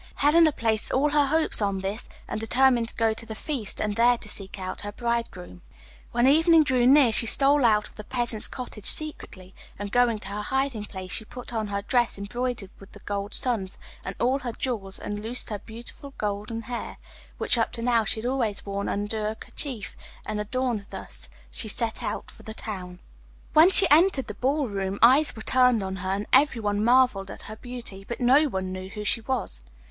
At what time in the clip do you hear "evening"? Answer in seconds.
6.25-6.63